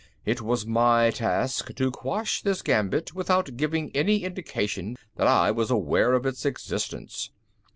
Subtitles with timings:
[0.25, 5.69] It was my task to quash this gambit, without giving any indication that I was
[5.69, 7.29] aware of its existence."